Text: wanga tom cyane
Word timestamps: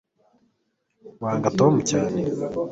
wanga 1.23 1.49
tom 1.59 1.73
cyane 1.89 2.21